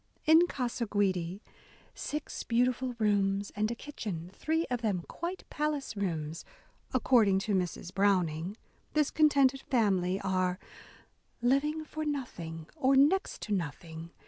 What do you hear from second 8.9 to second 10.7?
this contented family are